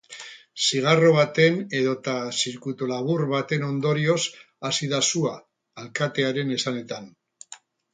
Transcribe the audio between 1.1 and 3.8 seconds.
baten edota zirkuitulabur baten